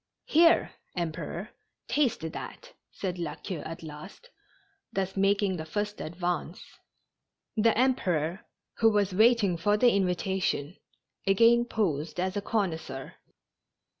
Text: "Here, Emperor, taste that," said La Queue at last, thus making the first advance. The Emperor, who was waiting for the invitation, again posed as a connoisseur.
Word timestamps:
"Here, 0.25 0.71
Emperor, 0.95 1.49
taste 1.87 2.21
that," 2.31 2.73
said 2.91 3.19
La 3.19 3.35
Queue 3.35 3.59
at 3.59 3.83
last, 3.83 4.31
thus 4.91 5.15
making 5.15 5.57
the 5.57 5.63
first 5.63 6.01
advance. 6.01 6.59
The 7.55 7.77
Emperor, 7.77 8.43
who 8.79 8.89
was 8.91 9.13
waiting 9.13 9.57
for 9.57 9.77
the 9.77 9.91
invitation, 9.93 10.75
again 11.27 11.65
posed 11.65 12.19
as 12.19 12.35
a 12.35 12.41
connoisseur. 12.41 13.13